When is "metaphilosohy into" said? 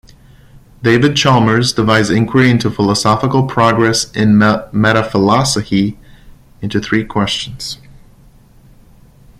4.29-6.79